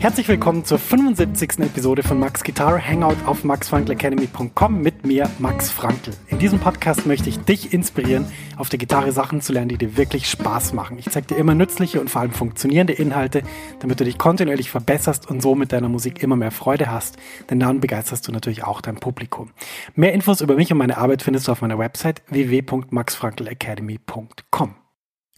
[0.00, 1.58] Herzlich willkommen zur 75.
[1.58, 6.12] Episode von Max Guitar Hangout auf maxfrankelacademy.com mit mir, Max Frankl.
[6.28, 8.24] In diesem Podcast möchte ich dich inspirieren,
[8.56, 11.00] auf der Gitarre Sachen zu lernen, die dir wirklich Spaß machen.
[11.00, 13.42] Ich zeige dir immer nützliche und vor allem funktionierende Inhalte,
[13.80, 17.16] damit du dich kontinuierlich verbesserst und so mit deiner Musik immer mehr Freude hast,
[17.50, 19.50] denn dann begeisterst du natürlich auch dein Publikum.
[19.96, 24.76] Mehr Infos über mich und meine Arbeit findest du auf meiner Website www.maxfrankelacademy.com.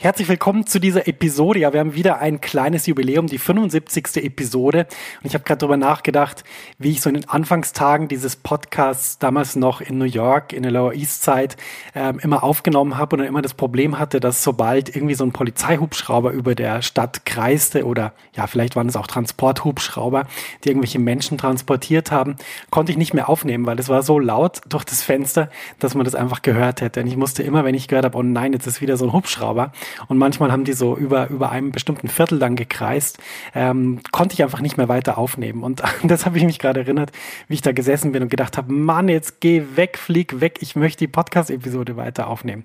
[0.00, 1.58] Herzlich willkommen zu dieser Episode.
[1.58, 4.24] Ja, wir haben wieder ein kleines Jubiläum, die 75.
[4.24, 4.86] Episode.
[5.20, 6.44] Und ich habe gerade darüber nachgedacht,
[6.78, 10.70] wie ich so in den Anfangstagen dieses Podcasts damals noch in New York, in der
[10.70, 11.56] Lower East Side,
[11.96, 15.32] ähm, immer aufgenommen habe und dann immer das Problem hatte, dass sobald irgendwie so ein
[15.32, 20.28] Polizeihubschrauber über der Stadt kreiste oder ja, vielleicht waren es auch Transporthubschrauber,
[20.62, 22.36] die irgendwelche Menschen transportiert haben,
[22.70, 25.50] konnte ich nicht mehr aufnehmen, weil es war so laut durch das Fenster,
[25.80, 27.00] dass man das einfach gehört hätte.
[27.00, 29.12] Und ich musste immer, wenn ich gehört habe, oh nein, jetzt ist wieder so ein
[29.12, 29.72] Hubschrauber,
[30.08, 33.18] und manchmal haben die so über, über einem bestimmten Viertel dann gekreist,
[33.54, 35.62] ähm, konnte ich einfach nicht mehr weiter aufnehmen.
[35.62, 37.12] Und das habe ich mich gerade erinnert,
[37.48, 40.76] wie ich da gesessen bin und gedacht habe, Mann, jetzt geh weg, flieg weg, ich
[40.76, 42.64] möchte die Podcast-Episode weiter aufnehmen.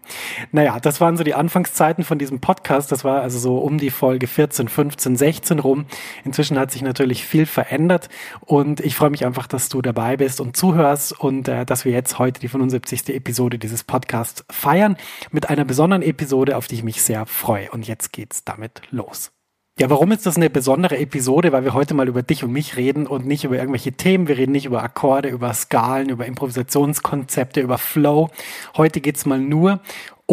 [0.52, 2.92] Naja, das waren so die Anfangszeiten von diesem Podcast.
[2.92, 5.86] Das war also so um die Folge 14, 15, 16 rum.
[6.24, 8.10] Inzwischen hat sich natürlich viel verändert
[8.42, 11.92] und ich freue mich einfach, dass du dabei bist und zuhörst und äh, dass wir
[11.92, 13.10] jetzt heute die 75.
[13.10, 14.98] Episode dieses Podcasts feiern
[15.32, 17.70] mit einer besonderen Episode, auf die ich mich sehr sehr freue.
[17.70, 19.32] Und jetzt geht's damit los.
[19.80, 21.52] Ja, warum ist das eine besondere Episode?
[21.52, 24.28] Weil wir heute mal über dich und mich reden und nicht über irgendwelche Themen.
[24.28, 28.30] Wir reden nicht über Akkorde, über Skalen, über Improvisationskonzepte, über Flow.
[28.78, 29.80] Heute geht's mal nur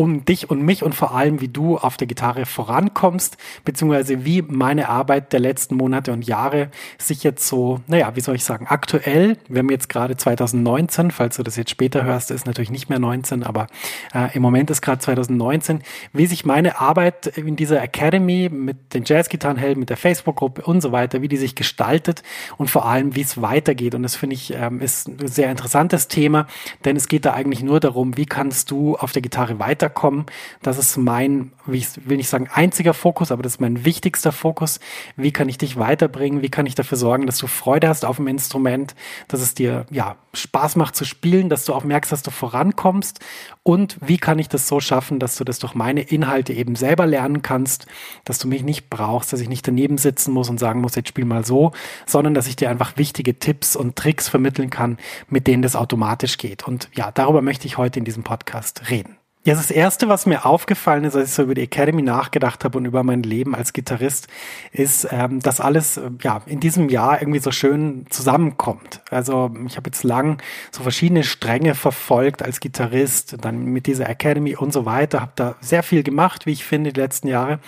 [0.00, 4.40] um dich und mich und vor allem, wie du auf der Gitarre vorankommst, beziehungsweise wie
[4.40, 8.66] meine Arbeit der letzten Monate und Jahre sich jetzt so, naja, wie soll ich sagen,
[8.66, 12.88] aktuell, wir haben jetzt gerade 2019, falls du das jetzt später hörst, ist natürlich nicht
[12.88, 13.66] mehr 19, aber
[14.14, 15.82] äh, im Moment ist gerade 2019,
[16.14, 20.92] wie sich meine Arbeit in dieser Academy mit den Jazzgitarrenhelden, mit der Facebook-Gruppe und so
[20.92, 22.22] weiter, wie die sich gestaltet
[22.56, 23.94] und vor allem, wie es weitergeht.
[23.94, 26.46] Und das finde ich, ähm, ist ein sehr interessantes Thema,
[26.86, 30.26] denn es geht da eigentlich nur darum, wie kannst du auf der Gitarre weiter weiterkommen.
[30.62, 34.32] Das ist mein, wie ich will nicht sagen einziger Fokus, aber das ist mein wichtigster
[34.32, 34.80] Fokus.
[35.16, 36.42] Wie kann ich dich weiterbringen?
[36.42, 38.94] Wie kann ich dafür sorgen, dass du Freude hast auf dem Instrument,
[39.28, 43.20] dass es dir ja Spaß macht zu spielen, dass du auch merkst, dass du vorankommst
[43.62, 47.06] und wie kann ich das so schaffen, dass du das durch meine Inhalte eben selber
[47.06, 47.86] lernen kannst,
[48.24, 51.08] dass du mich nicht brauchst, dass ich nicht daneben sitzen muss und sagen muss, jetzt
[51.08, 51.72] spiel mal so,
[52.06, 56.38] sondern dass ich dir einfach wichtige Tipps und Tricks vermitteln kann, mit denen das automatisch
[56.38, 56.66] geht.
[56.66, 59.19] Und ja, darüber möchte ich heute in diesem Podcast reden.
[59.42, 62.76] Ja, das erste, was mir aufgefallen ist, als ich so über die Academy nachgedacht habe
[62.76, 64.28] und über mein Leben als Gitarrist,
[64.70, 69.00] ist, ähm, dass alles äh, ja in diesem Jahr irgendwie so schön zusammenkommt.
[69.08, 74.56] Also ich habe jetzt lang so verschiedene Stränge verfolgt als Gitarrist, dann mit dieser Academy
[74.56, 77.60] und so weiter, habe da sehr viel gemacht, wie ich finde, die letzten Jahre.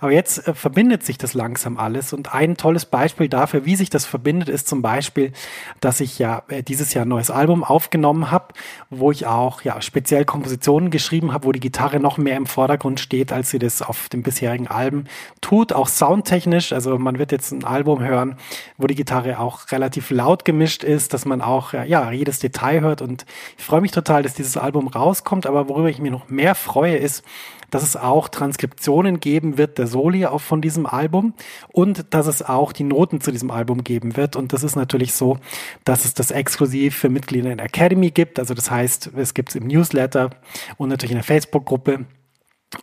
[0.00, 3.90] Aber jetzt äh, verbindet sich das langsam alles und ein tolles Beispiel dafür, wie sich
[3.90, 5.32] das verbindet, ist zum Beispiel,
[5.80, 8.54] dass ich ja äh, dieses Jahr ein neues Album aufgenommen habe,
[8.88, 12.46] wo ich auch ja speziell Kompositionen geschrieben geschrieben habe, wo die Gitarre noch mehr im
[12.46, 15.06] Vordergrund steht, als sie das auf den bisherigen Alben
[15.40, 15.72] tut.
[15.72, 18.36] Auch soundtechnisch, also man wird jetzt ein Album hören,
[18.76, 23.02] wo die Gitarre auch relativ laut gemischt ist, dass man auch ja jedes Detail hört.
[23.02, 23.26] Und
[23.56, 25.46] ich freue mich total, dass dieses Album rauskommt.
[25.46, 27.24] Aber worüber ich mich noch mehr freue, ist,
[27.70, 31.34] dass es auch Transkriptionen geben wird der Soli auch von diesem Album
[31.72, 34.36] und dass es auch die Noten zu diesem Album geben wird.
[34.36, 35.38] Und das ist natürlich so,
[35.84, 38.38] dass es das exklusiv für Mitglieder in der Academy gibt.
[38.38, 40.30] Also das heißt, es gibt es im Newsletter
[40.76, 42.06] und natürlich in der Facebook-Gruppe.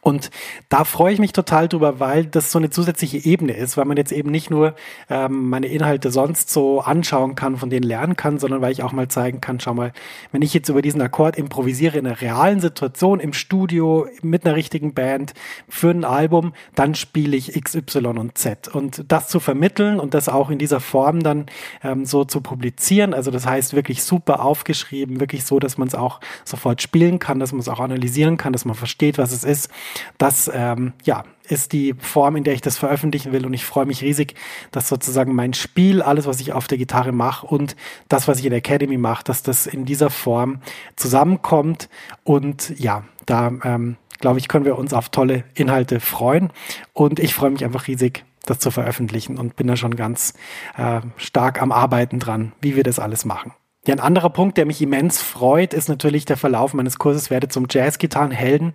[0.01, 0.31] Und
[0.67, 3.97] da freue ich mich total drüber, weil das so eine zusätzliche Ebene ist, weil man
[3.97, 4.73] jetzt eben nicht nur
[5.11, 8.93] ähm, meine Inhalte sonst so anschauen kann, von denen lernen kann, sondern weil ich auch
[8.93, 9.93] mal zeigen kann, schau mal,
[10.31, 14.55] wenn ich jetzt über diesen Akkord improvisiere in einer realen Situation, im Studio, mit einer
[14.55, 15.35] richtigen Band,
[15.69, 18.67] für ein Album, dann spiele ich X, Y und Z.
[18.67, 21.45] Und das zu vermitteln und das auch in dieser Form dann
[21.83, 25.93] ähm, so zu publizieren, also das heißt wirklich super aufgeschrieben, wirklich so, dass man es
[25.93, 29.43] auch sofort spielen kann, dass man es auch analysieren kann, dass man versteht, was es
[29.43, 29.69] ist
[30.18, 33.45] das ähm, ja, ist die Form, in der ich das veröffentlichen will.
[33.45, 34.36] Und ich freue mich riesig,
[34.72, 37.75] dass sozusagen mein Spiel, alles, was ich auf der Gitarre mache und
[38.10, 40.62] das, was ich in der Academy mache, dass das in dieser Form
[40.95, 41.89] zusammenkommt.
[42.24, 46.51] Und ja, da ähm, glaube ich, können wir uns auf tolle Inhalte freuen.
[46.94, 50.33] Und ich freue mich einfach riesig, das zu veröffentlichen und bin da schon ganz
[50.78, 53.54] äh, stark am Arbeiten dran, wie wir das alles machen.
[53.87, 57.49] Ja, ein anderer Punkt, der mich immens freut, ist natürlich der Verlauf meines Kurses Werde
[57.49, 58.73] zum Jazzgitarrenhelden.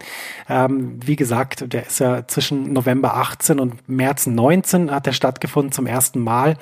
[0.48, 5.72] Ähm, wie gesagt, der ist ja zwischen November 18 und März 19 hat der stattgefunden
[5.72, 6.56] zum ersten Mal.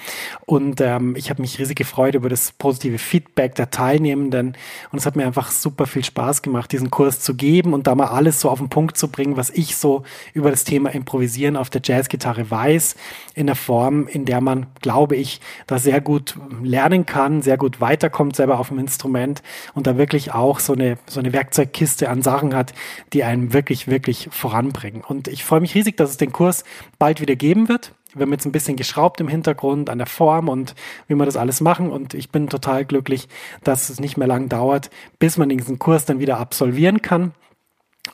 [0.46, 4.56] Und ähm, ich habe mich riesig gefreut über das positive Feedback der Teilnehmenden.
[4.92, 7.94] Und es hat mir einfach super viel Spaß gemacht, diesen Kurs zu geben und da
[7.94, 11.58] mal alles so auf den Punkt zu bringen, was ich so über das Thema Improvisieren
[11.58, 12.96] auf der Jazzgitarre weiß,
[13.34, 17.82] in der Form, in der man, glaube ich, da sehr gut lernen kann, sehr gut
[17.82, 19.42] weiterkommt selber auf dem Instrument
[19.74, 22.72] und da wirklich auch so eine, so eine Werkzeugkiste an Sachen hat,
[23.12, 25.02] die einem wirklich, wirklich voranbringen.
[25.06, 26.64] Und ich freue mich riesig, dass es den Kurs
[26.98, 27.92] bald wieder geben wird.
[28.14, 30.74] Wir haben jetzt ein bisschen geschraubt im Hintergrund an der Form und
[31.08, 31.90] wie wir das alles machen.
[31.90, 33.28] Und ich bin total glücklich,
[33.64, 37.32] dass es nicht mehr lang dauert, bis man diesen Kurs dann wieder absolvieren kann.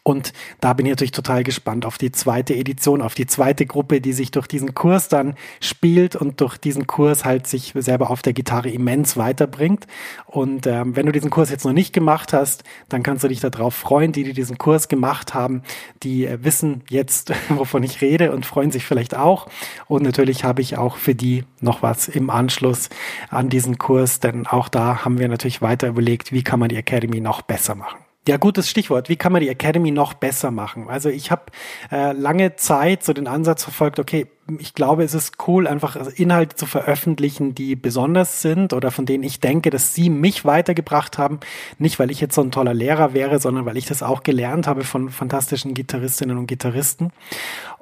[0.07, 4.03] Und da bin ich natürlich total gespannt auf die zweite Edition, auf die zweite Gruppe,
[4.03, 8.21] die sich durch diesen Kurs dann spielt und durch diesen Kurs halt sich selber auf
[8.21, 9.87] der Gitarre immens weiterbringt.
[10.27, 13.41] Und ähm, wenn du diesen Kurs jetzt noch nicht gemacht hast, dann kannst du dich
[13.41, 14.13] darauf freuen.
[14.13, 15.63] Die, die diesen Kurs gemacht haben,
[16.03, 19.47] die äh, wissen jetzt, wovon ich rede und freuen sich vielleicht auch.
[19.87, 22.91] Und natürlich habe ich auch für die noch was im Anschluss
[23.31, 26.77] an diesen Kurs, denn auch da haben wir natürlich weiter überlegt, wie kann man die
[26.77, 28.04] Academy noch besser machen.
[28.27, 29.11] Ja, gutes Stichwort.
[29.11, 30.89] Wie kann man die Academy noch besser machen?
[30.89, 31.45] Also ich habe
[31.93, 34.27] äh, lange Zeit so den Ansatz verfolgt, okay,
[34.59, 39.25] ich glaube, es ist cool, einfach Inhalte zu veröffentlichen, die besonders sind oder von denen
[39.25, 41.41] ich denke, dass sie mich weitergebracht haben.
[41.79, 44.67] Nicht, weil ich jetzt so ein toller Lehrer wäre, sondern weil ich das auch gelernt
[44.67, 47.11] habe von fantastischen Gitarristinnen und Gitarristen.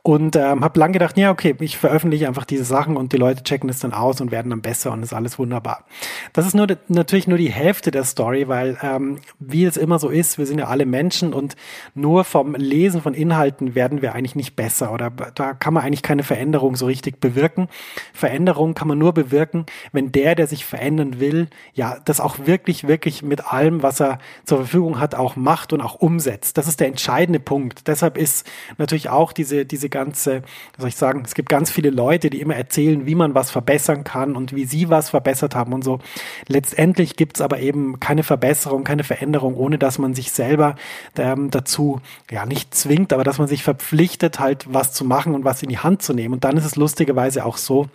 [0.05, 3.45] Und ähm, habe lang gedacht, ja, okay, ich veröffentliche einfach diese Sachen und die Leute
[3.45, 5.85] checken das dann aus und werden dann besser und ist alles wunderbar.
[6.33, 10.09] Das ist nur natürlich nur die Hälfte der Story, weil ähm, wie es immer so
[10.09, 11.55] ist, wir sind ja alle Menschen und
[11.95, 16.03] nur vom Lesen von Inhalten werden wir eigentlich nicht besser oder da kann man eigentlich
[16.03, 17.69] keine Veränderung Veränderung so richtig bewirken.
[18.13, 22.87] Veränderung kann man nur bewirken, wenn der, der sich verändern will, ja, das auch wirklich,
[22.87, 26.59] wirklich mit allem, was er zur Verfügung hat, auch macht und auch umsetzt.
[26.59, 27.89] Das ist der entscheidende Punkt.
[27.89, 28.47] Deshalb ist
[28.77, 30.43] natürlich auch diese, diese ganze,
[30.77, 34.05] soll ich sagen, es gibt ganz viele Leute, die immer erzählen, wie man was verbessern
[34.05, 36.01] kann und wie sie was verbessert haben und so.
[36.49, 40.77] Letztendlich gibt es aber eben keine Verbesserung, keine Veränderung, ohne dass man sich selber
[41.17, 42.01] ähm, dazu
[42.31, 45.71] ja nicht zwingt, aber dass man sich verpflichtet, halt was zu machen und was in
[45.71, 46.35] die Hand zu nehmen.
[46.35, 47.89] Und dann ist es lustigerweise auch so,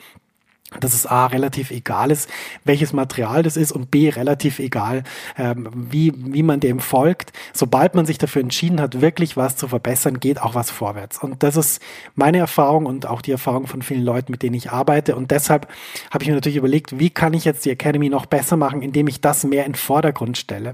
[0.81, 2.29] dass es A relativ egal ist,
[2.65, 5.03] welches Material das ist und B relativ egal,
[5.37, 7.31] ähm, wie, wie man dem folgt.
[7.53, 11.23] Sobald man sich dafür entschieden hat, wirklich was zu verbessern, geht auch was vorwärts.
[11.23, 11.81] Und das ist
[12.15, 15.15] meine Erfahrung und auch die Erfahrung von vielen Leuten, mit denen ich arbeite.
[15.15, 15.69] Und deshalb
[16.11, 19.07] habe ich mir natürlich überlegt, wie kann ich jetzt die Academy noch besser machen, indem
[19.07, 20.73] ich das mehr in Vordergrund stelle.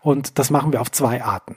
[0.00, 1.56] Und das machen wir auf zwei Arten.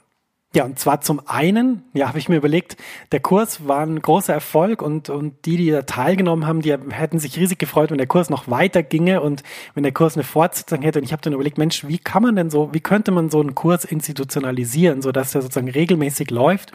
[0.56, 2.78] Ja, und zwar zum einen, ja, habe ich mir überlegt,
[3.12, 7.20] der Kurs war ein großer Erfolg und, und die, die da teilgenommen haben, die hätten
[7.20, 9.44] sich riesig gefreut, wenn der Kurs noch weiter ginge und
[9.74, 11.00] wenn der Kurs eine Fortsetzung hätte.
[11.00, 13.42] Und ich habe dann überlegt, Mensch, wie kann man denn so, wie könnte man so
[13.42, 16.72] einen Kurs institutionalisieren, so dass der sozusagen regelmäßig läuft,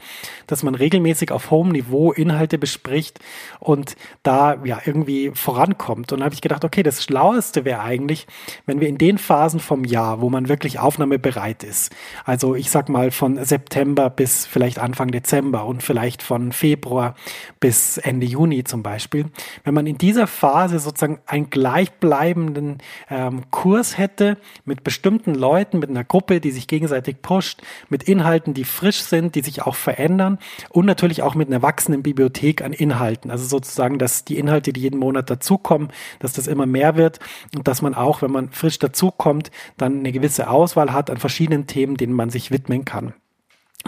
[0.46, 3.18] dass man regelmäßig auf hohem Niveau Inhalte bespricht
[3.60, 6.12] und da ja irgendwie vorankommt.
[6.12, 8.26] Und dann habe ich gedacht, okay, das Schlaueste wäre eigentlich,
[8.66, 11.96] wenn wir in den Phasen vom Jahr, wo man wirklich aufnahmebereit ist,
[12.26, 17.14] also ich sag mal von September September bis vielleicht Anfang Dezember und vielleicht von Februar
[17.60, 19.26] bis Ende Juni zum Beispiel.
[19.62, 25.88] Wenn man in dieser Phase sozusagen einen gleichbleibenden ähm, Kurs hätte mit bestimmten Leuten, mit
[25.88, 30.40] einer Gruppe, die sich gegenseitig pusht, mit Inhalten, die frisch sind, die sich auch verändern
[30.70, 33.30] und natürlich auch mit einer wachsenden Bibliothek an Inhalten.
[33.30, 37.20] Also sozusagen, dass die Inhalte, die jeden Monat dazukommen, dass das immer mehr wird
[37.54, 41.68] und dass man auch, wenn man frisch dazukommt, dann eine gewisse Auswahl hat an verschiedenen
[41.68, 43.14] Themen, denen man sich widmen kann.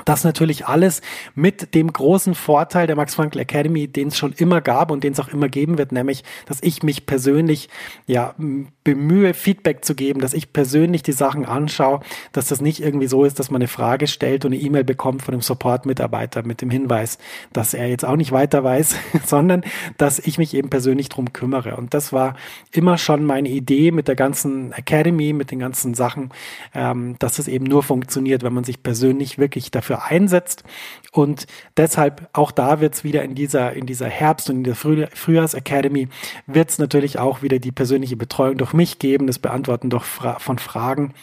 [0.04, 1.02] Das natürlich alles
[1.34, 5.12] mit dem großen Vorteil der Max Frankl Academy, den es schon immer gab und den
[5.12, 7.68] es auch immer geben wird, nämlich, dass ich mich persönlich
[8.06, 8.34] ja
[8.84, 12.00] bemühe, Feedback zu geben, dass ich persönlich die Sachen anschaue,
[12.32, 15.22] dass das nicht irgendwie so ist, dass man eine Frage stellt und eine E-Mail bekommt
[15.22, 17.18] von einem Support-Mitarbeiter mit dem Hinweis,
[17.52, 18.96] dass er jetzt auch nicht weiter weiß,
[19.26, 19.62] sondern
[19.98, 21.76] dass ich mich eben persönlich drum kümmere.
[21.76, 22.36] Und das war
[22.72, 26.30] immer schon meine Idee mit der ganzen Academy, mit den ganzen Sachen,
[26.74, 30.64] ähm, dass es eben nur funktioniert, wenn man sich persönlich wirklich dafür einsetzt.
[31.12, 31.46] Und
[31.76, 35.06] deshalb auch da wird es wieder in dieser, in dieser Herbst- und in der Früh
[35.14, 36.08] Frühjahrs-Academy
[36.46, 40.38] wird es natürlich auch wieder die persönliche Betreuung durch mich geben, das Beantworten durch Fra
[40.38, 41.14] von Fragen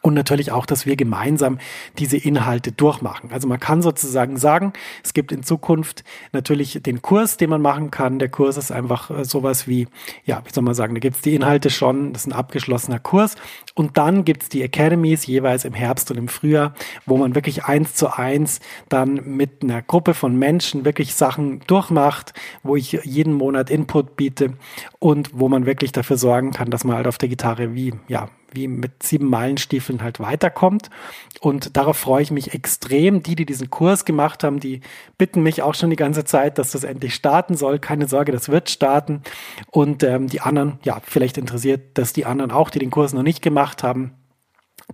[0.00, 1.58] und natürlich auch, dass wir gemeinsam
[1.98, 3.30] diese Inhalte durchmachen.
[3.30, 4.72] Also man kann sozusagen sagen,
[5.04, 8.18] es gibt in Zukunft natürlich den Kurs, den man machen kann.
[8.18, 9.86] Der Kurs ist einfach äh, sowas wie,
[10.24, 13.00] ja, wie soll man sagen, da gibt es die Inhalte schon, das ist ein abgeschlossener
[13.00, 13.36] Kurs.
[13.74, 17.64] Und dann gibt es die Academies jeweils im Herbst und im Frühjahr, wo man wirklich
[17.64, 22.32] eins zu eins dann mit einer Gruppe von Menschen wirklich Sachen durchmacht,
[22.62, 24.54] wo ich jeden Monat Input biete
[24.98, 28.28] und wo man wirklich dafür sorgen kann, dass man halt auf der Gitarre wie, ja,
[28.54, 30.90] wie mit sieben Meilenstiefeln halt weiterkommt.
[31.40, 33.22] Und darauf freue ich mich extrem.
[33.22, 34.80] Die, die diesen Kurs gemacht haben, die
[35.18, 37.78] bitten mich auch schon die ganze Zeit, dass das endlich starten soll.
[37.78, 39.22] Keine Sorge, das wird starten.
[39.70, 43.22] Und ähm, die anderen, ja, vielleicht interessiert das die anderen auch, die den Kurs noch
[43.22, 44.14] nicht gemacht haben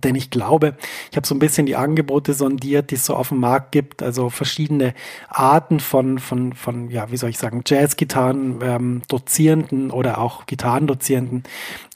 [0.03, 0.75] denn ich glaube,
[1.11, 4.01] ich habe so ein bisschen die Angebote sondiert, die es so auf dem Markt gibt,
[4.01, 4.93] also verschiedene
[5.27, 11.43] Arten von, von, von ja, wie soll ich sagen, Jazzgitarren, ähm, Dozierenden oder auch Gitarrendozierenden.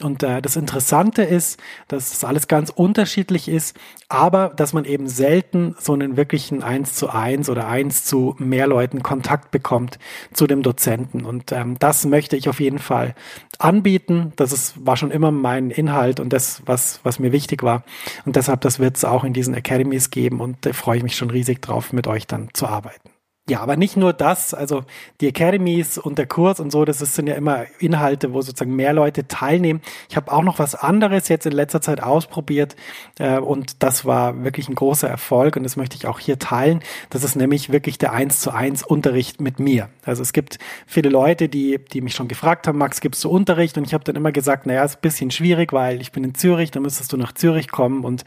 [0.01, 3.77] Und äh, das Interessante ist, dass das alles ganz unterschiedlich ist,
[4.09, 8.67] aber dass man eben selten so einen wirklichen eins zu eins oder eins zu mehr
[8.67, 9.97] Leuten Kontakt bekommt
[10.33, 11.25] zu dem Dozenten.
[11.25, 13.15] Und ähm, das möchte ich auf jeden Fall
[13.59, 14.33] anbieten.
[14.35, 17.83] Das ist, war schon immer mein Inhalt und das, was, was mir wichtig war.
[18.25, 21.15] Und deshalb, das wird es auch in diesen Academies geben und da freue ich mich
[21.15, 23.12] schon riesig drauf, mit euch dann zu arbeiten.
[23.49, 24.85] Ja, aber nicht nur das, also
[25.19, 28.93] die Academies und der Kurs und so, das sind ja immer Inhalte, wo sozusagen mehr
[28.93, 29.81] Leute teilnehmen.
[30.09, 32.77] Ich habe auch noch was anderes jetzt in letzter Zeit ausprobiert
[33.19, 36.81] äh, und das war wirklich ein großer Erfolg und das möchte ich auch hier teilen.
[37.09, 39.89] Das ist nämlich wirklich der eins zu eins Unterricht mit mir.
[40.05, 40.57] Also es gibt
[40.87, 43.77] viele Leute, die, die mich schon gefragt haben, Max, gibst du Unterricht?
[43.77, 46.33] Und ich habe dann immer gesagt, naja, ist ein bisschen schwierig, weil ich bin in
[46.33, 48.23] Zürich, dann müsstest du nach Zürich kommen und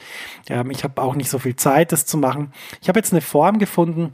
[0.51, 2.53] ähm, ich habe auch nicht so viel Zeit, das zu machen.
[2.83, 4.13] Ich habe jetzt eine Form gefunden,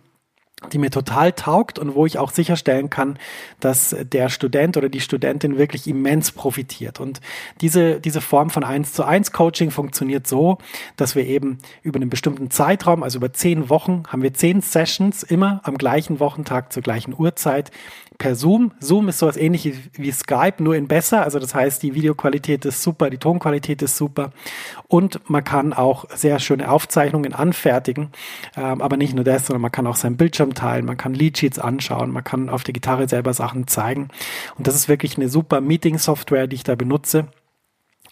[0.72, 3.18] die mir total taugt und wo ich auch sicherstellen kann,
[3.60, 7.00] dass der Student oder die Studentin wirklich immens profitiert.
[7.00, 7.20] Und
[7.60, 10.58] diese, diese Form von 1 zu 1 Coaching funktioniert so,
[10.96, 15.22] dass wir eben über einen bestimmten Zeitraum, also über zehn Wochen, haben wir zehn Sessions
[15.22, 17.70] immer am gleichen Wochentag zur gleichen Uhrzeit
[18.18, 18.72] per Zoom.
[18.80, 21.22] Zoom ist sowas ähnliches wie Skype, nur in besser.
[21.22, 24.30] Also das heißt, die Videoqualität ist super, die Tonqualität ist super
[24.88, 28.10] und man kann auch sehr schöne Aufzeichnungen anfertigen.
[28.56, 31.58] Ähm, aber nicht nur das, sondern man kann auch seinen Bildschirm teilen, man kann Leadsheets
[31.58, 34.08] anschauen, man kann auf der Gitarre selber Sachen zeigen.
[34.58, 37.28] Und das ist wirklich eine super Meeting-Software, die ich da benutze.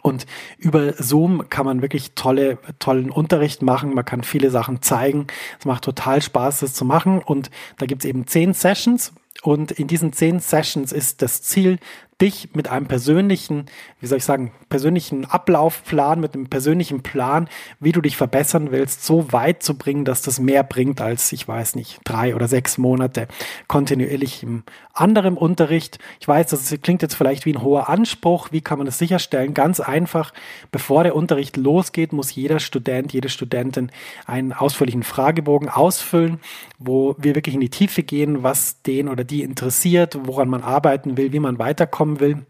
[0.03, 0.27] Und
[0.59, 3.95] über Zoom kann man wirklich tolle, tollen Unterricht machen.
[3.95, 5.27] Man kann viele Sachen zeigen.
[5.59, 7.19] Es macht total Spaß, das zu machen.
[7.19, 9.13] Und da gibt es eben zehn Sessions.
[9.43, 11.79] Und in diesen zehn Sessions ist das Ziel,
[12.21, 13.67] dich mit einem persönlichen,
[14.01, 17.49] wie soll ich sagen, persönlichen Ablaufplan, mit einem persönlichen Plan,
[17.81, 21.47] wie du dich verbessern willst, so weit zu bringen, dass das mehr bringt als, ich
[21.47, 23.29] weiß nicht, drei oder sechs Monate
[23.69, 25.99] kontinuierlich im anderen Unterricht.
[26.21, 28.49] Ich weiß, das klingt jetzt vielleicht wie ein hoher Anspruch.
[28.51, 29.55] Wie kann man das sicherstellen?
[29.55, 30.33] Ganz einfach,
[30.71, 33.91] bevor der Unterricht losgeht, muss jeder Student, jede Studentin
[34.27, 36.41] einen ausführlichen Fragebogen ausfüllen,
[36.79, 41.17] wo wir wirklich in die Tiefe gehen, was den oder die interessiert, woran man arbeiten
[41.17, 42.50] will, wie man weiterkommt haben will.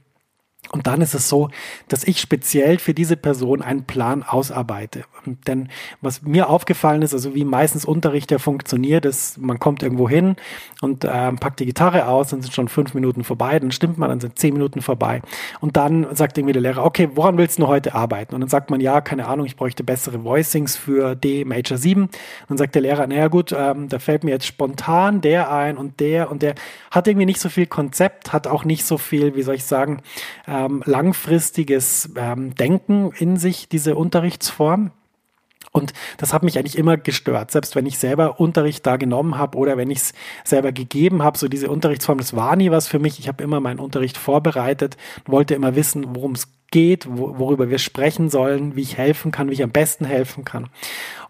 [0.73, 1.49] Und dann ist es so,
[1.89, 5.05] dass ich speziell für diese Person einen Plan ausarbeite.
[5.47, 5.69] Denn
[6.01, 10.37] was mir aufgefallen ist, also wie meistens Unterricht ja funktioniert, ist, man kommt irgendwo hin
[10.81, 14.11] und äh, packt die Gitarre aus, dann sind schon fünf Minuten vorbei, dann stimmt man,
[14.11, 15.23] dann sind zehn Minuten vorbei.
[15.61, 18.37] Und dann sagt irgendwie der Lehrer, okay, woran willst du heute arbeiten?
[18.37, 22.03] Und dann sagt man, ja, keine Ahnung, ich bräuchte bessere Voicings für D Major 7.
[22.03, 22.11] Und
[22.49, 25.99] dann sagt der Lehrer, naja gut, ähm, da fällt mir jetzt spontan der ein und
[25.99, 26.55] der und der
[26.93, 30.01] hat irgendwie nicht so viel Konzept, hat auch nicht so viel, wie soll ich sagen,
[30.51, 34.91] ähm, langfristiges ähm, Denken in sich, diese Unterrichtsform.
[35.73, 39.57] Und das hat mich eigentlich immer gestört, selbst wenn ich selber Unterricht da genommen habe
[39.57, 42.99] oder wenn ich es selber gegeben habe, so diese Unterrichtsform, das war nie was für
[42.99, 43.21] mich.
[43.21, 48.31] Ich habe immer meinen Unterricht vorbereitet, wollte immer wissen, worum es geht, worüber wir sprechen
[48.31, 50.69] sollen, wie ich helfen kann, wie ich am besten helfen kann.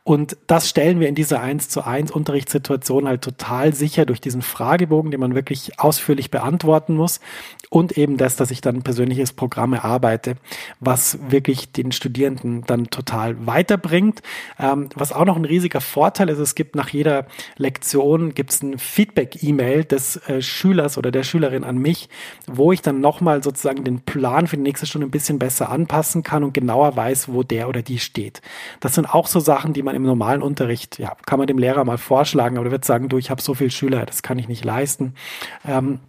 [0.02, 4.40] Und das stellen wir in dieser 1 zu 1 Unterrichtssituation halt total sicher durch diesen
[4.40, 7.20] Fragebogen, den man wirklich ausführlich beantworten muss.
[7.68, 10.34] Und eben das, dass ich dann ein persönliches Programm erarbeite,
[10.80, 14.22] was wirklich den Studierenden dann total weiterbringt.
[14.58, 18.62] Ähm, was auch noch ein riesiger Vorteil ist, es gibt nach jeder Lektion gibt es
[18.62, 22.08] ein Feedback-E-Mail des äh, Schülers oder der Schülerin an mich,
[22.48, 26.22] wo ich dann nochmal sozusagen den Plan für die nächste Stunde ein bisschen besser anpassen
[26.22, 28.42] kann und genauer weiß, wo der oder die steht.
[28.80, 31.84] Das sind auch so Sachen, die man im normalen Unterricht, ja, kann man dem Lehrer
[31.84, 34.48] mal vorschlagen, aber der wird sagen, du, ich habe so viele Schüler, das kann ich
[34.48, 35.14] nicht leisten.
[35.66, 36.00] Ähm,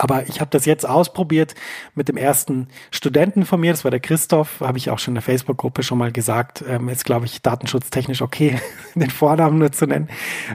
[0.00, 1.54] aber ich habe das jetzt ausprobiert
[1.94, 5.16] mit dem ersten Studenten von mir, das war der Christoph, habe ich auch schon in
[5.16, 6.64] der Facebook-Gruppe schon mal gesagt.
[6.66, 8.58] Ähm, ist, glaube ich, datenschutztechnisch okay,
[8.94, 10.08] den Vornamen nur zu nennen,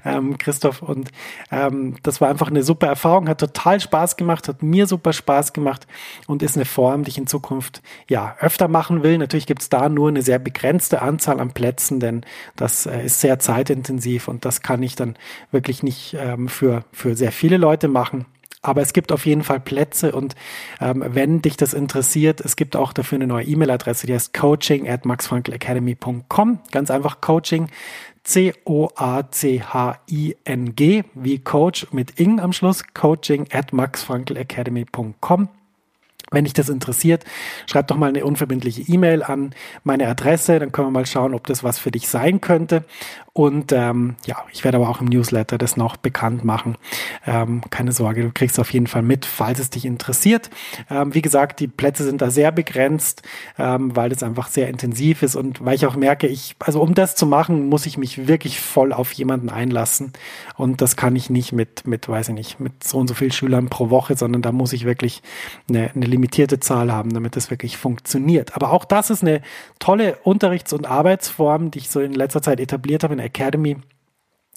[0.04, 0.82] ähm, Christoph.
[0.82, 1.12] Und
[1.52, 5.54] ähm, das war einfach eine super Erfahrung, hat total Spaß gemacht, hat mir super Spaß
[5.54, 5.86] gemacht
[6.26, 9.20] und ist eine Form, die ich in Zukunft ja öfter machen will.
[9.20, 12.26] Natürlich gibt es da nur eine sehr begrenzte Anzahl an Plätzen, denn
[12.56, 15.16] das äh, ist sehr zeitintensiv und das kann ich dann
[15.52, 18.26] wirklich nicht ähm, für, für sehr viele Leute machen.
[18.66, 20.34] Aber es gibt auf jeden Fall Plätze und
[20.82, 24.90] ähm, wenn dich das interessiert, es gibt auch dafür eine neue E-Mail-Adresse, die heißt coaching
[24.90, 26.60] at maxfrankelacademy.com.
[26.72, 27.70] Ganz einfach Coaching,
[28.24, 28.64] C-O-A-C-H-I-N-G,
[31.14, 35.50] wie Coach mit ing am Schluss, coaching at maxfrankelacademy.com.
[36.32, 37.24] Wenn dich das interessiert,
[37.68, 39.54] schreib doch mal eine unverbindliche E-Mail an
[39.84, 42.84] meine Adresse, dann können wir mal schauen, ob das was für dich sein könnte.
[43.38, 46.78] Und ähm, ja, ich werde aber auch im Newsletter das noch bekannt machen.
[47.28, 50.50] Ähm, keine Sorge, du kriegst auf jeden Fall mit, falls es dich interessiert.
[50.90, 53.24] Ähm, wie gesagt, die Plätze sind da sehr begrenzt,
[53.60, 56.94] ähm, weil das einfach sehr intensiv ist und weil ich auch merke, ich, also um
[56.94, 60.14] das zu machen, muss ich mich wirklich voll auf jemanden einlassen.
[60.56, 63.34] Und das kann ich nicht mit, mit, weiß ich nicht, mit so und so viel
[63.34, 65.22] Schülern pro Woche, sondern da muss ich wirklich
[65.68, 68.56] eine, eine limitierte Zahl haben, damit das wirklich funktioniert.
[68.56, 69.42] Aber auch das ist eine
[69.80, 73.78] tolle Unterrichts- und Arbeitsform, die ich so in letzter Zeit etabliert habe in Academy.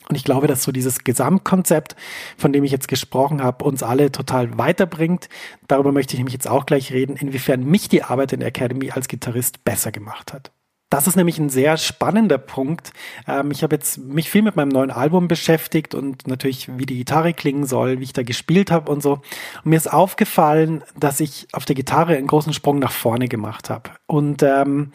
[0.09, 1.95] Und ich glaube, dass so dieses Gesamtkonzept,
[2.39, 5.29] von dem ich jetzt gesprochen habe, uns alle total weiterbringt.
[5.67, 8.91] Darüber möchte ich nämlich jetzt auch gleich reden, inwiefern mich die Arbeit in der Academy
[8.91, 10.51] als Gitarrist besser gemacht hat.
[10.91, 12.93] Das ist nämlich ein sehr spannender Punkt.
[13.27, 16.97] Ähm, ich habe jetzt mich viel mit meinem neuen Album beschäftigt und natürlich, wie die
[16.97, 19.21] Gitarre klingen soll, wie ich da gespielt habe und so.
[19.65, 23.69] Und mir ist aufgefallen, dass ich auf der Gitarre einen großen Sprung nach vorne gemacht
[23.69, 23.91] habe.
[24.07, 24.93] Und ähm,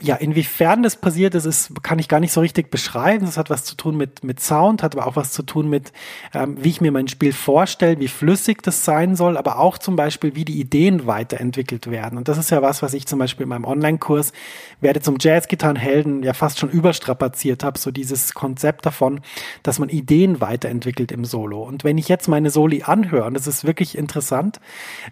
[0.00, 3.26] ja, inwiefern das passiert ist, ist, kann ich gar nicht so richtig beschreiben.
[3.26, 5.92] Das hat was zu tun mit, mit Sound, hat aber auch was zu tun mit,
[6.32, 9.96] ähm, wie ich mir mein Spiel vorstelle, wie flüssig das sein soll, aber auch zum
[9.96, 12.18] Beispiel, wie die Ideen weiterentwickelt werden.
[12.18, 14.32] Und das ist ja was, was ich zum Beispiel in meinem Online-Kurs
[14.80, 19.20] werde zum Jazz-Gitarrenhelden ja fast schon überstrapaziert habe, so dieses Konzept davon,
[19.62, 21.62] dass man Ideen weiterentwickelt im Solo.
[21.62, 24.60] Und wenn ich jetzt meine Soli anhöre, und das ist wirklich interessant,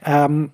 [0.04, 0.50] ähm,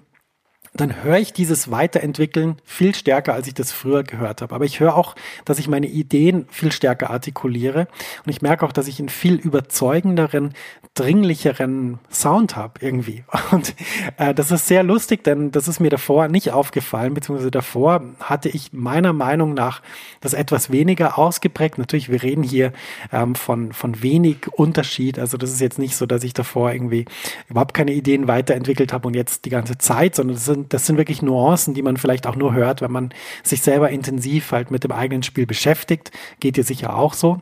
[0.75, 4.55] dann höre ich dieses Weiterentwickeln viel stärker, als ich das früher gehört habe.
[4.55, 7.89] Aber ich höre auch, dass ich meine Ideen viel stärker artikuliere.
[8.25, 10.55] Und ich merke auch, dass ich einen viel überzeugenderen,
[10.95, 13.25] dringlicheren Sound habe irgendwie.
[13.51, 13.75] Und
[14.17, 18.49] äh, das ist sehr lustig, denn das ist mir davor nicht aufgefallen, beziehungsweise davor hatte
[18.49, 19.83] ich meiner Meinung nach
[20.21, 21.79] das etwas weniger ausgeprägt.
[21.79, 22.73] Natürlich, wir reden hier
[23.13, 25.19] ähm, von, von wenig Unterschied.
[25.19, 27.07] Also das ist jetzt nicht so, dass ich davor irgendwie
[27.49, 30.97] überhaupt keine Ideen weiterentwickelt habe und jetzt die ganze Zeit, sondern das sind das sind
[30.97, 34.85] wirklich Nuancen, die man vielleicht auch nur hört, wenn man sich selber intensiv halt mit
[34.85, 36.11] dem eigenen Spiel beschäftigt.
[36.41, 37.41] Geht dir sicher auch so.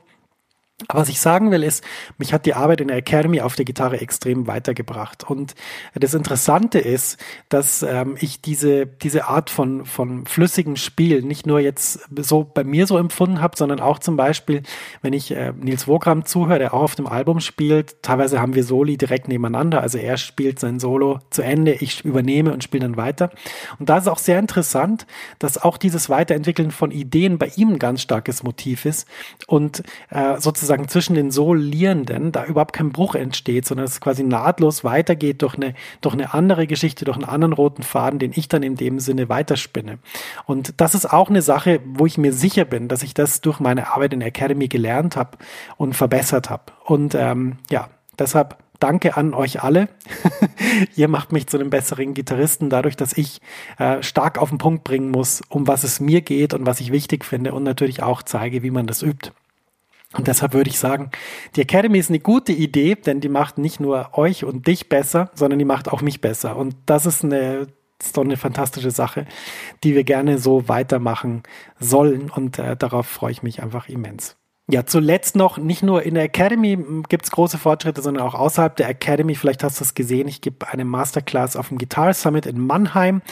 [0.88, 1.82] Aber was ich sagen will, ist,
[2.18, 5.24] mich hat die Arbeit in der Academy auf der Gitarre extrem weitergebracht.
[5.24, 5.54] Und
[5.94, 11.60] das Interessante ist, dass ähm, ich diese, diese Art von, von flüssigem Spiel nicht nur
[11.60, 14.64] jetzt so bei mir so empfunden habe, sondern auch zum Beispiel,
[15.00, 18.62] wenn ich äh, Nils Wogram zuhöre, der auch auf dem Album spielt, teilweise haben wir
[18.62, 19.80] Soli direkt nebeneinander.
[19.80, 23.30] Also er spielt sein Solo zu Ende, ich übernehme und spiele dann weiter.
[23.78, 25.06] Und da ist auch sehr interessant,
[25.38, 29.08] dass auch dieses Weiterentwickeln von Ideen bei ihm ein ganz starkes Motiv ist
[29.46, 34.24] und äh, sozusagen sozusagen zwischen den Solierenden da überhaupt kein Bruch entsteht, sondern es quasi
[34.24, 38.48] nahtlos weitergeht durch eine, durch eine andere Geschichte, durch einen anderen roten Faden, den ich
[38.48, 39.98] dann in dem Sinne weiterspinne.
[40.44, 43.60] Und das ist auch eine Sache, wo ich mir sicher bin, dass ich das durch
[43.60, 45.38] meine Arbeit in der Academy gelernt habe
[45.76, 46.64] und verbessert habe.
[46.84, 49.88] Und ähm, ja, deshalb danke an euch alle.
[50.96, 53.40] Ihr macht mich zu einem besseren Gitarristen dadurch, dass ich
[53.78, 56.90] äh, stark auf den Punkt bringen muss, um was es mir geht und was ich
[56.90, 59.30] wichtig finde und natürlich auch zeige, wie man das übt.
[60.14, 61.10] Und deshalb würde ich sagen,
[61.56, 65.30] die Academy ist eine gute Idee, denn die macht nicht nur euch und dich besser,
[65.34, 66.56] sondern die macht auch mich besser.
[66.56, 67.66] Und das ist eine
[68.00, 69.26] ist doch eine fantastische Sache,
[69.82, 71.42] die wir gerne so weitermachen
[71.80, 74.36] sollen und äh, darauf freue ich mich einfach immens.
[74.68, 76.76] Ja, zuletzt noch, nicht nur in der Academy
[77.08, 79.36] gibt's große Fortschritte, sondern auch außerhalb der Academy.
[79.36, 83.22] Vielleicht hast du es gesehen, ich gebe eine Masterclass auf dem Guitar Summit in Mannheim.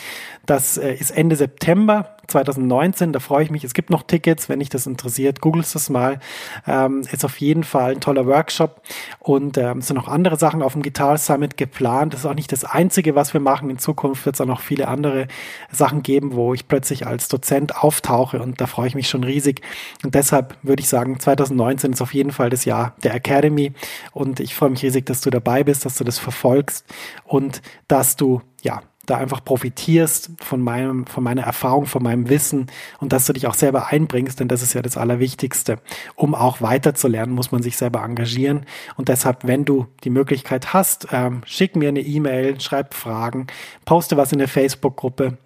[0.46, 3.12] Das äh, ist Ende September 2019.
[3.12, 3.64] Da freue ich mich.
[3.64, 5.40] Es gibt noch Tickets, wenn dich das interessiert.
[5.40, 6.20] Googles das mal.
[6.66, 8.82] Ähm, ist auf jeden Fall ein toller Workshop.
[9.18, 12.14] Und ähm, es sind noch andere Sachen auf dem Guitar Summit geplant.
[12.14, 13.70] Das ist auch nicht das Einzige, was wir machen.
[13.70, 15.28] In Zukunft wird es auch noch viele andere
[15.70, 18.40] Sachen geben, wo ich plötzlich als Dozent auftauche.
[18.40, 19.62] Und da freue ich mich schon riesig.
[20.02, 23.72] Und deshalb würde ich sagen, 2019 ist auf jeden Fall das Jahr der Academy.
[24.12, 26.84] Und ich freue mich riesig, dass du dabei bist, dass du das verfolgst
[27.24, 32.66] und dass du, ja, da einfach profitierst von meinem, von meiner Erfahrung, von meinem Wissen
[33.00, 35.78] und dass du dich auch selber einbringst, denn das ist ja das Allerwichtigste.
[36.14, 38.66] Um auch weiterzulernen, muss man sich selber engagieren.
[38.96, 43.46] Und deshalb, wenn du die Möglichkeit hast, ähm, schick mir eine E-Mail, schreib Fragen,
[43.84, 45.38] poste was in der Facebook-Gruppe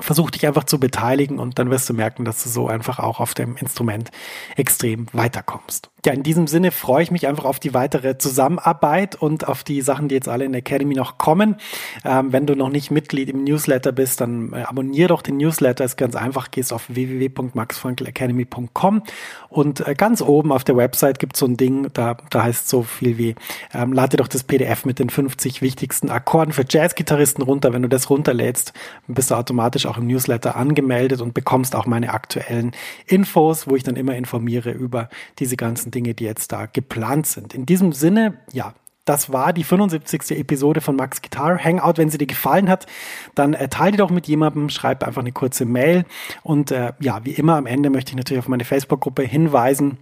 [0.00, 3.20] versuch dich einfach zu beteiligen und dann wirst du merken, dass du so einfach auch
[3.20, 4.10] auf dem Instrument
[4.56, 5.90] extrem weiterkommst.
[6.06, 9.82] Ja, in diesem Sinne freue ich mich einfach auf die weitere Zusammenarbeit und auf die
[9.82, 11.56] Sachen, die jetzt alle in der Academy noch kommen.
[12.04, 15.84] Ähm, wenn du noch nicht Mitglied im Newsletter bist, dann äh, abonniere doch den Newsletter.
[15.84, 19.02] Ist ganz einfach, gehst auf www.maxfrankelacademy.com
[19.48, 22.68] und äh, ganz oben auf der Website gibt es so ein Ding, da, da heißt
[22.68, 23.34] so viel wie,
[23.74, 27.72] ähm, lade doch das PDF mit den 50 wichtigsten Akkorden für Jazzgitarristen runter.
[27.72, 28.72] Wenn du das runterlädst,
[29.08, 32.70] bist du automatisch auch im Newsletter angemeldet und bekommst auch meine aktuellen
[33.06, 35.08] Infos, wo ich dann immer informiere über
[35.40, 37.54] diese ganzen Dinge, die jetzt da geplant sind.
[37.54, 38.74] In diesem Sinne, ja,
[39.04, 40.38] das war die 75.
[40.38, 41.94] Episode von Max Guitar Hangout.
[41.96, 42.86] Wenn sie dir gefallen hat,
[43.34, 46.04] dann äh, teile die doch mit jemandem, schreib einfach eine kurze Mail.
[46.42, 49.96] Und äh, ja, wie immer am Ende möchte ich natürlich auf meine Facebook-Gruppe hinweisen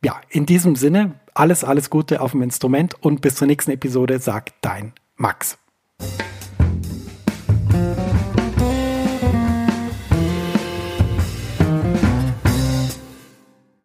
[0.04, 4.18] Ja, in diesem Sinne, alles, alles Gute auf dem Instrument und bis zur nächsten Episode,
[4.18, 5.56] sagt dein Max.